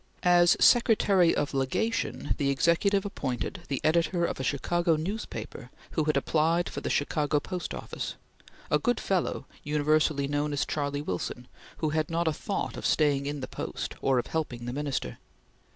[0.23, 6.17] As Secretary of Legation the Executive appointed the editor of a Chicago newspaper who had
[6.17, 8.15] applied for the Chicago Post Office;
[8.71, 13.27] a good fellow, universally known as Charley Wilson, who had not a thought of staying
[13.27, 15.19] in the post, or of helping the Minister.